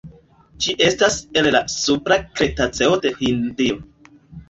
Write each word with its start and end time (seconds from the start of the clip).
Ĝi 0.65 0.73
estas 0.85 1.17
el 1.43 1.51
la 1.57 1.63
supra 1.75 2.19
kretaceo 2.33 3.01
de 3.07 3.15
Hindio. 3.23 3.83